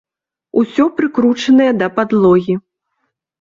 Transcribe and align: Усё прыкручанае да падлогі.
Усё 0.61 0.87
прыкручанае 0.99 1.67
да 1.83 1.91
падлогі. 1.99 2.57